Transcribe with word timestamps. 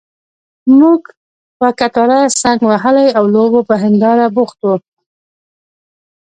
موږ 0.79 1.01
پر 1.57 1.71
کټاره 1.79 2.19
څنګ 2.41 2.59
وهلي 2.69 3.07
او 3.17 3.23
لوبو 3.33 3.59
په 3.67 3.73
ننداره 3.81 4.27
بوخت 4.35 4.57
وو. 4.63 4.75